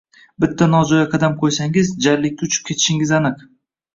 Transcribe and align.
Bitta 0.43 0.67
nojo’ya 0.69 1.03
qadam 1.11 1.35
qo’ysangiz, 1.43 1.91
jarlikka 2.05 2.47
uchib 2.49 2.67
ketishingiz 2.71 3.13
aniq! 3.19 3.45